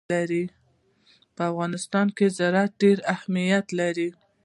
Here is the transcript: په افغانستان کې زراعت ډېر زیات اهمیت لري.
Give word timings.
په 1.35 1.41
افغانستان 1.51 2.07
کې 2.17 2.27
زراعت 2.37 2.71
ډېر 2.81 2.97
زیات 3.01 3.09
اهمیت 3.13 3.67
لري. 3.79 4.09